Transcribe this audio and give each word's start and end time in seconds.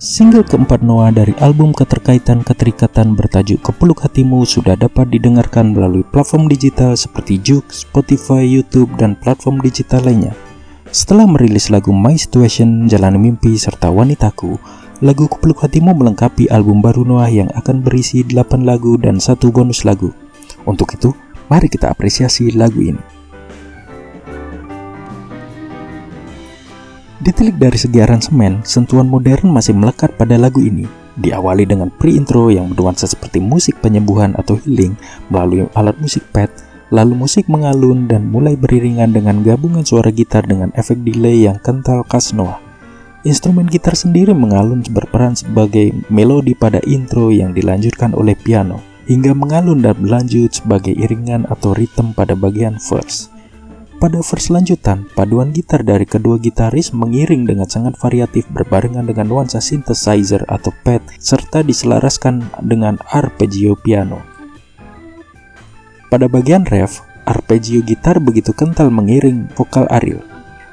Single 0.00 0.48
keempat 0.48 0.80
Noah 0.80 1.12
dari 1.12 1.36
album 1.44 1.76
Keterkaitan 1.76 2.40
Keterikatan 2.40 3.12
bertajuk 3.12 3.60
Kepeluk 3.60 4.00
Hatimu 4.00 4.48
sudah 4.48 4.72
dapat 4.72 5.12
didengarkan 5.12 5.76
melalui 5.76 6.00
platform 6.08 6.48
digital 6.48 6.96
seperti 6.96 7.36
Juk, 7.36 7.68
Spotify, 7.68 8.40
YouTube, 8.40 8.88
dan 8.96 9.12
platform 9.12 9.60
digital 9.60 10.00
lainnya. 10.08 10.32
Setelah 10.88 11.28
merilis 11.28 11.68
lagu 11.68 11.92
My 11.92 12.16
Situation, 12.16 12.88
Jalani 12.88 13.20
Mimpi, 13.20 13.60
serta 13.60 13.92
Wanitaku, 13.92 14.56
lagu 15.04 15.28
Kepeluk 15.28 15.60
Hatimu 15.60 15.92
melengkapi 15.92 16.48
album 16.48 16.80
baru 16.80 17.04
Noah 17.04 17.28
yang 17.28 17.52
akan 17.52 17.84
berisi 17.84 18.24
8 18.24 18.64
lagu 18.64 18.96
dan 18.96 19.20
satu 19.20 19.52
bonus 19.52 19.84
lagu. 19.84 20.16
Untuk 20.64 20.96
itu, 20.96 21.12
mari 21.52 21.68
kita 21.68 21.92
apresiasi 21.92 22.56
lagu 22.56 22.80
ini. 22.80 23.19
Ditilik 27.30 27.62
dari 27.62 27.78
segi 27.78 28.02
aransemen, 28.02 28.66
sentuhan 28.66 29.06
modern 29.06 29.54
masih 29.54 29.70
melekat 29.70 30.18
pada 30.18 30.34
lagu 30.34 30.66
ini. 30.66 30.82
Diawali 31.14 31.62
dengan 31.62 31.86
pre-intro 31.86 32.50
yang 32.50 32.74
bernuansa 32.74 33.06
seperti 33.06 33.38
musik 33.38 33.78
penyembuhan 33.78 34.34
atau 34.34 34.58
healing 34.58 34.98
melalui 35.30 35.62
alat 35.78 35.94
musik 36.02 36.26
pad, 36.34 36.50
lalu 36.90 37.14
musik 37.14 37.46
mengalun 37.46 38.10
dan 38.10 38.26
mulai 38.26 38.58
beriringan 38.58 39.14
dengan 39.14 39.46
gabungan 39.46 39.86
suara 39.86 40.10
gitar 40.10 40.42
dengan 40.42 40.74
efek 40.74 41.06
delay 41.06 41.46
yang 41.46 41.62
kental 41.62 42.02
khas 42.02 42.34
Noah. 42.34 42.58
Instrumen 43.22 43.70
gitar 43.70 43.94
sendiri 43.94 44.34
mengalun 44.34 44.82
berperan 44.90 45.38
sebagai 45.38 45.94
melodi 46.10 46.58
pada 46.58 46.82
intro 46.82 47.30
yang 47.30 47.54
dilanjutkan 47.54 48.10
oleh 48.10 48.34
piano, 48.34 48.82
hingga 49.06 49.38
mengalun 49.38 49.86
dan 49.86 49.94
berlanjut 50.02 50.50
sebagai 50.50 50.98
iringan 50.98 51.46
atau 51.46 51.78
ritme 51.78 52.10
pada 52.10 52.34
bagian 52.34 52.74
verse. 52.82 53.30
Pada 54.00 54.24
verse 54.24 54.48
lanjutan, 54.48 55.04
paduan 55.12 55.52
gitar 55.52 55.84
dari 55.84 56.08
kedua 56.08 56.40
gitaris 56.40 56.96
mengiring 56.96 57.44
dengan 57.44 57.68
sangat 57.68 58.00
variatif 58.00 58.48
berbarengan 58.48 59.04
dengan 59.04 59.28
nuansa 59.28 59.60
synthesizer 59.60 60.40
atau 60.48 60.72
pad 60.80 61.04
serta 61.20 61.60
diselaraskan 61.60 62.48
dengan 62.64 62.96
arpeggio 63.12 63.76
piano. 63.76 64.24
Pada 66.08 66.32
bagian 66.32 66.64
ref, 66.64 67.04
arpeggio 67.28 67.84
gitar 67.84 68.24
begitu 68.24 68.56
kental 68.56 68.88
mengiring 68.88 69.52
vokal 69.52 69.84
Ariel. 69.92 70.24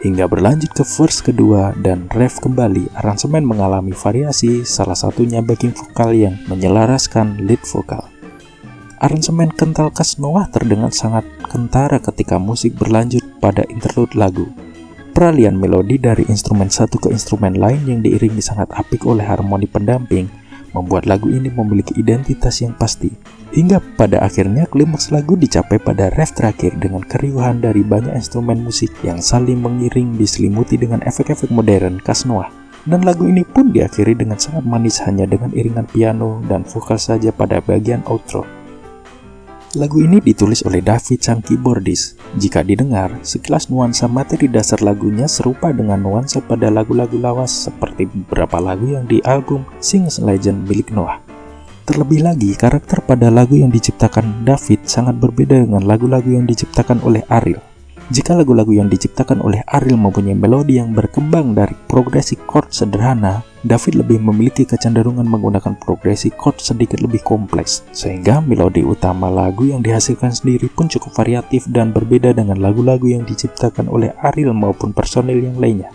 Hingga 0.08 0.24
berlanjut 0.32 0.72
ke 0.72 0.88
verse 0.88 1.20
kedua 1.20 1.76
dan 1.84 2.08
ref 2.16 2.40
kembali, 2.40 2.96
aransemen 2.96 3.44
mengalami 3.44 3.92
variasi, 3.92 4.64
salah 4.64 4.96
satunya 4.96 5.44
backing 5.44 5.76
vokal 5.76 6.16
yang 6.16 6.40
menyelaraskan 6.48 7.44
lead 7.44 7.60
vokal. 7.68 8.08
Aransemen 8.98 9.54
kental 9.54 9.94
khas 9.94 10.18
Noah 10.18 10.50
terdengar 10.50 10.90
sangat 10.90 11.22
kentara 11.46 12.02
ketika 12.02 12.42
musik 12.42 12.74
berlanjut 12.82 13.22
pada 13.38 13.62
interlude 13.70 14.18
lagu. 14.18 14.50
Peralihan 15.14 15.54
melodi 15.54 16.02
dari 16.02 16.26
instrumen 16.26 16.74
satu 16.74 16.98
ke 16.98 17.14
instrumen 17.14 17.62
lain 17.62 17.86
yang 17.86 18.02
diiringi 18.02 18.42
sangat 18.42 18.74
apik 18.74 19.06
oleh 19.06 19.22
harmoni 19.22 19.70
pendamping 19.70 20.26
membuat 20.74 21.06
lagu 21.06 21.30
ini 21.30 21.54
memiliki 21.54 21.94
identitas 21.94 22.58
yang 22.66 22.74
pasti. 22.74 23.14
Hingga 23.54 24.02
pada 24.02 24.26
akhirnya 24.26 24.66
klimaks 24.66 25.14
lagu 25.14 25.38
dicapai 25.38 25.78
pada 25.78 26.10
ref 26.18 26.34
terakhir 26.34 26.74
dengan 26.82 27.06
keriuhan 27.06 27.62
dari 27.62 27.86
banyak 27.86 28.18
instrumen 28.18 28.66
musik 28.66 28.90
yang 29.06 29.22
saling 29.22 29.62
mengiring 29.62 30.18
diselimuti 30.18 30.74
dengan 30.74 31.06
efek-efek 31.06 31.54
modern 31.54 32.02
khas 32.02 32.26
Noah. 32.26 32.50
Dan 32.82 33.06
lagu 33.06 33.30
ini 33.30 33.46
pun 33.46 33.70
diakhiri 33.70 34.18
dengan 34.18 34.42
sangat 34.42 34.66
manis 34.66 35.06
hanya 35.06 35.30
dengan 35.30 35.54
iringan 35.54 35.86
piano 35.86 36.42
dan 36.50 36.66
vokal 36.66 36.98
saja 36.98 37.30
pada 37.30 37.62
bagian 37.62 38.02
outro. 38.10 38.57
Lagu 39.78 40.02
ini 40.02 40.18
ditulis 40.18 40.66
oleh 40.66 40.82
David 40.82 41.22
sang 41.22 41.38
keyboardist. 41.46 42.18
Jika 42.42 42.66
didengar, 42.66 43.14
sekilas 43.22 43.70
nuansa 43.70 44.10
materi 44.10 44.50
dasar 44.50 44.82
lagunya 44.82 45.30
serupa 45.30 45.70
dengan 45.70 46.02
nuansa 46.02 46.42
pada 46.42 46.74
lagu-lagu 46.74 47.14
lawas 47.14 47.70
seperti 47.70 48.10
beberapa 48.10 48.58
lagu 48.58 48.90
yang 48.90 49.06
di 49.06 49.22
album 49.22 49.62
Sings 49.78 50.18
Legend 50.18 50.66
milik 50.66 50.90
Noah. 50.90 51.22
Terlebih 51.86 52.26
lagi, 52.26 52.58
karakter 52.58 53.06
pada 53.06 53.30
lagu 53.30 53.54
yang 53.54 53.70
diciptakan 53.70 54.42
David 54.42 54.90
sangat 54.90 55.14
berbeda 55.22 55.62
dengan 55.62 55.86
lagu-lagu 55.86 56.34
yang 56.34 56.50
diciptakan 56.50 56.98
oleh 57.06 57.22
Ariel. 57.30 57.62
Jika 58.08 58.40
lagu-lagu 58.40 58.72
yang 58.72 58.88
diciptakan 58.88 59.44
oleh 59.44 59.68
Ariel 59.68 60.00
mempunyai 60.00 60.32
melodi 60.32 60.80
yang 60.80 60.96
berkembang 60.96 61.52
dari 61.52 61.76
progresi 61.92 62.40
chord 62.48 62.72
sederhana, 62.72 63.44
David 63.68 64.00
lebih 64.00 64.24
memiliki 64.24 64.64
kecenderungan 64.64 65.28
menggunakan 65.28 65.76
progresi 65.76 66.32
chord 66.32 66.64
sedikit 66.64 67.04
lebih 67.04 67.20
kompleks, 67.28 67.84
sehingga 67.92 68.40
melodi 68.40 68.80
utama 68.80 69.28
lagu 69.28 69.68
yang 69.68 69.84
dihasilkan 69.84 70.32
sendiri 70.32 70.72
pun 70.72 70.88
cukup 70.88 71.20
variatif 71.20 71.68
dan 71.68 71.92
berbeda 71.92 72.32
dengan 72.32 72.64
lagu-lagu 72.64 73.12
yang 73.12 73.28
diciptakan 73.28 73.92
oleh 73.92 74.16
Ariel 74.24 74.56
maupun 74.56 74.96
personil 74.96 75.44
yang 75.44 75.60
lainnya. 75.60 75.92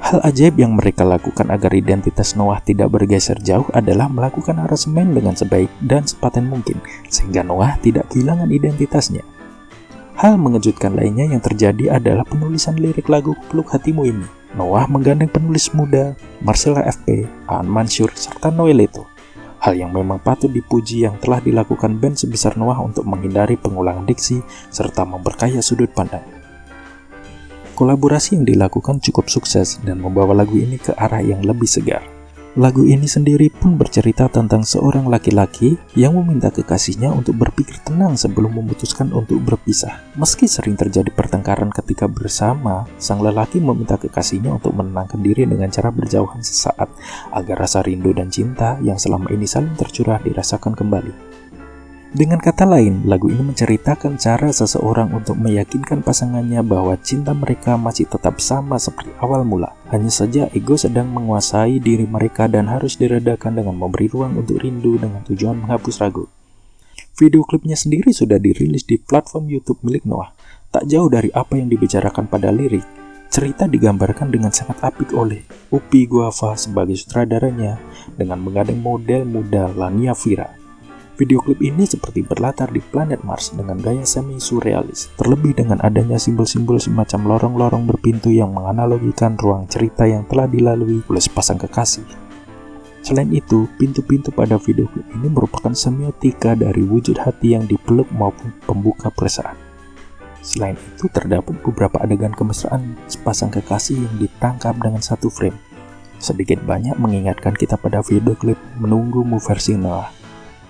Hal 0.00 0.24
ajaib 0.24 0.56
yang 0.56 0.72
mereka 0.72 1.04
lakukan 1.04 1.52
agar 1.52 1.68
identitas 1.76 2.32
Noah 2.32 2.64
tidak 2.64 2.96
bergeser 2.96 3.36
jauh 3.44 3.68
adalah 3.76 4.08
melakukan 4.08 4.56
aransemen 4.56 5.12
dengan 5.12 5.36
sebaik 5.36 5.68
dan 5.84 6.08
sepaten 6.08 6.48
mungkin, 6.48 6.80
sehingga 7.12 7.44
Noah 7.44 7.76
tidak 7.84 8.08
kehilangan 8.08 8.48
identitasnya. 8.48 9.35
Hal 10.16 10.40
mengejutkan 10.40 10.96
lainnya 10.96 11.28
yang 11.28 11.44
terjadi 11.44 12.00
adalah 12.00 12.24
penulisan 12.24 12.72
lirik 12.80 13.12
lagu 13.12 13.36
Peluk 13.52 13.68
Hatimu 13.68 14.08
ini. 14.08 14.24
Noah 14.56 14.88
menggandeng 14.88 15.28
penulis 15.28 15.68
muda 15.76 16.16
Marcella 16.40 16.80
FP, 16.88 17.28
Aan 17.44 17.68
Mansur, 17.68 18.08
serta 18.16 18.48
Noel 18.48 18.80
Leto. 18.80 19.04
Hal 19.60 19.76
yang 19.76 19.92
memang 19.92 20.16
patut 20.16 20.48
dipuji 20.48 21.04
yang 21.04 21.20
telah 21.20 21.44
dilakukan 21.44 22.00
band 22.00 22.16
sebesar 22.16 22.56
Noah 22.56 22.80
untuk 22.80 23.04
menghindari 23.04 23.60
pengulangan 23.60 24.08
diksi 24.08 24.40
serta 24.72 25.04
memperkaya 25.04 25.60
sudut 25.60 25.92
pandang. 25.92 26.24
Kolaborasi 27.76 28.40
yang 28.40 28.48
dilakukan 28.48 29.04
cukup 29.04 29.28
sukses 29.28 29.76
dan 29.84 30.00
membawa 30.00 30.32
lagu 30.32 30.56
ini 30.56 30.80
ke 30.80 30.96
arah 30.96 31.20
yang 31.20 31.44
lebih 31.44 31.68
segar. 31.68 32.15
Lagu 32.56 32.88
ini 32.88 33.04
sendiri 33.04 33.52
pun 33.52 33.76
bercerita 33.76 34.32
tentang 34.32 34.64
seorang 34.64 35.12
laki-laki 35.12 35.76
yang 35.92 36.16
meminta 36.16 36.48
kekasihnya 36.48 37.12
untuk 37.12 37.36
berpikir 37.36 37.76
tenang 37.84 38.16
sebelum 38.16 38.56
memutuskan 38.56 39.12
untuk 39.12 39.44
berpisah. 39.44 40.00
Meski 40.16 40.48
sering 40.48 40.72
terjadi 40.72 41.12
pertengkaran 41.12 41.68
ketika 41.68 42.08
bersama, 42.08 42.88
sang 42.96 43.20
lelaki 43.20 43.60
meminta 43.60 44.00
kekasihnya 44.00 44.56
untuk 44.56 44.72
menenangkan 44.72 45.20
diri 45.20 45.44
dengan 45.44 45.68
cara 45.68 45.92
berjauhan 45.92 46.40
sesaat 46.40 46.88
agar 47.36 47.60
rasa 47.60 47.84
rindu 47.84 48.16
dan 48.16 48.32
cinta 48.32 48.80
yang 48.80 48.96
selama 48.96 49.28
ini 49.36 49.44
saling 49.44 49.76
tercurah 49.76 50.16
dirasakan 50.24 50.72
kembali. 50.72 51.44
Dengan 52.14 52.38
kata 52.38 52.62
lain, 52.62 53.02
lagu 53.02 53.26
ini 53.26 53.42
menceritakan 53.42 54.14
cara 54.14 54.54
seseorang 54.54 55.10
untuk 55.10 55.34
meyakinkan 55.42 56.06
pasangannya 56.06 56.62
bahwa 56.62 56.94
cinta 57.02 57.34
mereka 57.34 57.74
masih 57.74 58.06
tetap 58.06 58.38
sama 58.38 58.78
seperti 58.78 59.10
awal 59.18 59.42
mula. 59.42 59.74
Hanya 59.90 60.14
saja 60.14 60.46
ego 60.54 60.78
sedang 60.78 61.10
menguasai 61.10 61.82
diri 61.82 62.06
mereka 62.06 62.46
dan 62.46 62.70
harus 62.70 62.94
diredakan 62.94 63.58
dengan 63.58 63.74
memberi 63.74 64.06
ruang 64.06 64.38
untuk 64.38 64.62
rindu 64.62 65.02
dengan 65.02 65.26
tujuan 65.26 65.66
menghapus 65.66 65.98
ragu. 65.98 66.30
Video 67.18 67.42
klipnya 67.42 67.74
sendiri 67.74 68.14
sudah 68.14 68.38
dirilis 68.38 68.86
di 68.86 69.02
platform 69.02 69.50
YouTube 69.50 69.82
milik 69.82 70.06
Noah. 70.06 70.30
Tak 70.70 70.86
jauh 70.86 71.10
dari 71.10 71.32
apa 71.34 71.58
yang 71.58 71.66
dibicarakan 71.72 72.30
pada 72.30 72.52
lirik, 72.54 72.84
cerita 73.32 73.66
digambarkan 73.66 74.30
dengan 74.30 74.54
sangat 74.54 74.78
apik 74.84 75.10
oleh 75.16 75.42
Upi 75.74 76.06
Guava 76.06 76.54
sebagai 76.54 76.94
sutradaranya 76.94 77.80
dengan 78.14 78.40
menggandeng 78.40 78.78
model 78.78 79.26
muda 79.26 79.72
Lania 79.74 80.14
Vira. 80.14 80.65
Video 81.16 81.40
klip 81.40 81.64
ini 81.64 81.88
seperti 81.88 82.20
berlatar 82.20 82.68
di 82.68 82.84
planet 82.84 83.24
Mars 83.24 83.48
dengan 83.56 83.80
gaya 83.80 84.04
semi-surrealis, 84.04 85.16
terlebih 85.16 85.56
dengan 85.56 85.80
adanya 85.80 86.20
simbol-simbol 86.20 86.76
semacam 86.76 87.32
lorong-lorong 87.32 87.88
berpintu 87.88 88.28
yang 88.28 88.52
menganalogikan 88.52 89.32
ruang 89.40 89.64
cerita 89.64 90.04
yang 90.04 90.28
telah 90.28 90.44
dilalui 90.44 91.00
oleh 91.08 91.22
sepasang 91.24 91.56
kekasih. 91.56 92.04
Selain 93.00 93.32
itu, 93.32 93.64
pintu-pintu 93.80 94.28
pada 94.28 94.60
video 94.60 94.92
klip 94.92 95.08
ini 95.16 95.32
merupakan 95.32 95.72
semiotika 95.72 96.52
dari 96.52 96.84
wujud 96.84 97.16
hati 97.16 97.56
yang 97.56 97.64
dipeluk 97.64 98.12
maupun 98.12 98.52
pembuka 98.68 99.08
perasaan. 99.08 99.56
Selain 100.44 100.76
itu, 100.76 101.08
terdapat 101.08 101.56
beberapa 101.64 101.96
adegan 102.04 102.36
kemesraan 102.36 102.92
sepasang 103.08 103.48
kekasih 103.48 104.04
yang 104.04 104.20
ditangkap 104.20 104.76
dengan 104.76 105.00
satu 105.00 105.32
frame. 105.32 105.56
Sedikit 106.20 106.60
banyak 106.60 107.00
mengingatkan 107.00 107.56
kita 107.56 107.80
pada 107.80 108.04
video 108.04 108.36
klip 108.36 108.60
Menunggu 108.76 109.24
Mu 109.24 109.40
versi 109.40 109.76
Noah 109.80 110.15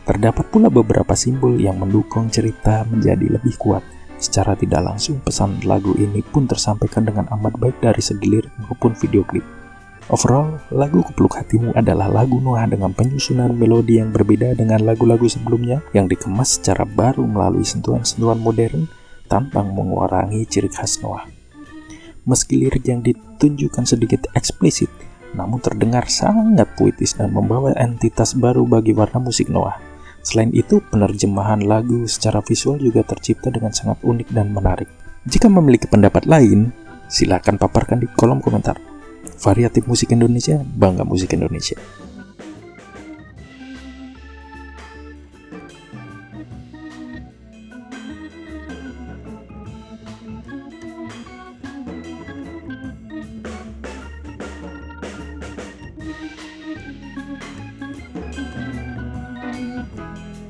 Terdapat 0.07 0.47
pula 0.55 0.71
beberapa 0.71 1.19
simbol 1.19 1.59
yang 1.59 1.83
mendukung 1.83 2.31
cerita 2.31 2.87
menjadi 2.87 3.27
lebih 3.27 3.59
kuat. 3.59 3.83
Secara 4.23 4.55
tidak 4.55 4.87
langsung, 4.87 5.19
pesan 5.19 5.59
lagu 5.67 5.99
ini 5.99 6.23
pun 6.23 6.47
tersampaikan 6.47 7.03
dengan 7.03 7.27
amat 7.35 7.59
baik 7.59 7.83
dari 7.83 7.99
segi 7.99 8.23
lirik 8.23 8.55
maupun 8.63 8.95
video 8.95 9.27
klip. 9.27 9.43
Overall, 10.07 10.63
lagu 10.71 11.03
Kupeluk 11.03 11.35
Hatimu 11.35 11.75
adalah 11.75 12.07
lagu 12.07 12.39
Noah 12.39 12.71
dengan 12.71 12.95
penyusunan 12.95 13.51
melodi 13.51 13.99
yang 13.99 14.15
berbeda 14.15 14.55
dengan 14.55 14.87
lagu-lagu 14.87 15.27
sebelumnya 15.27 15.83
yang 15.91 16.07
dikemas 16.07 16.63
secara 16.63 16.87
baru 16.87 17.27
melalui 17.27 17.67
sentuhan-sentuhan 17.67 18.39
modern 18.39 18.87
tanpa 19.27 19.67
mengurangi 19.67 20.47
ciri 20.47 20.71
khas 20.71 21.03
Noah. 21.03 21.27
Meski 22.23 22.63
lirik 22.63 22.87
yang 22.87 23.03
ditunjukkan 23.03 23.83
sedikit 23.83 24.31
eksplisit, 24.39 24.89
namun 25.35 25.59
terdengar 25.59 26.07
sangat 26.07 26.71
puitis 26.79 27.19
dan 27.19 27.35
membawa 27.35 27.75
entitas 27.75 28.39
baru 28.39 28.63
bagi 28.63 28.95
warna 28.95 29.19
musik 29.19 29.51
Noah. 29.51 29.96
Selain 30.27 30.51
itu, 30.51 30.83
penerjemahan 30.83 31.63
lagu 31.63 32.03
secara 32.11 32.43
visual 32.43 32.83
juga 32.83 33.07
tercipta 33.07 33.47
dengan 33.47 33.71
sangat 33.71 34.03
unik 34.03 34.35
dan 34.35 34.51
menarik. 34.51 34.91
Jika 35.23 35.47
memiliki 35.47 35.87
pendapat 35.87 36.27
lain, 36.27 36.75
silakan 37.07 37.63
paparkan 37.63 38.03
di 38.03 38.11
kolom 38.11 38.43
komentar. 38.43 38.75
Variatif 39.39 39.87
musik 39.87 40.11
Indonesia, 40.11 40.59
bangga 40.59 41.07
musik 41.07 41.31
Indonesia. 41.31 41.79